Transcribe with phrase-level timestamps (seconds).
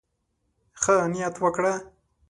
[0.81, 1.73] ښه نيت وکړه.